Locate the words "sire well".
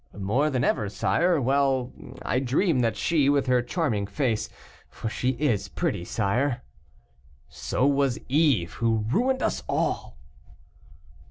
0.89-1.93